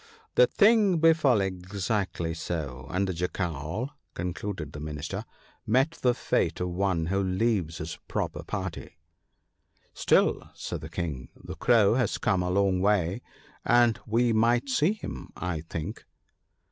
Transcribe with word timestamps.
"The 0.33 0.47
thing 0.47 0.97
befell 0.97 1.41
exactly 1.41 2.33
so, 2.33 2.87
and 2.89 3.07
the 3.07 3.13
Jackal," 3.13 3.91
con 4.15 4.33
cluded 4.33 4.71
the 4.73 4.79
Minister," 4.79 5.25
met 5.77 5.91
the 5.91 6.15
fate 6.15 6.59
of 6.59 6.69
one 6.69 7.05
who 7.05 7.21
leaves 7.21 7.77
his 7.77 7.99
proper 8.07 8.41
party."" 8.41 8.97
Still," 9.93 10.49
said 10.55 10.81
the 10.81 10.89
King," 10.89 11.29
the 11.35 11.53
Crow 11.53 11.93
has 11.93 12.17
come 12.17 12.41
a 12.41 12.49
long 12.49 12.79
way, 12.81 13.21
and 13.63 13.99
we 14.07 14.33
might 14.33 14.69
see 14.69 14.93
him, 14.93 15.29
I 15.37 15.61
think." 15.69 16.03